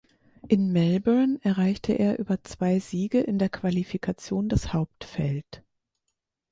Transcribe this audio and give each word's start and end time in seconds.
In 0.47 0.71
Melbourne 0.73 1.39
erreichte 1.43 1.93
er 1.93 2.17
über 2.17 2.43
zwei 2.43 2.79
Siege 2.79 3.19
in 3.19 3.37
der 3.37 3.49
Qualifikation 3.49 4.49
das 4.49 4.73
Hauptfeld. 4.73 5.61